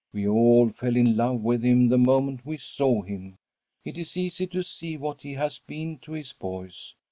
[0.11, 3.37] We all fell in love with him the moment we saw him.
[3.85, 6.95] It is easy to see what he has been to his boys.